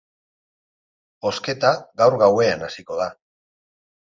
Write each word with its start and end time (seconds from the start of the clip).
Bozketa 1.25 1.71
gaur 2.03 2.17
gauean 2.23 2.65
hasiko 2.71 2.99
da. 3.05 3.09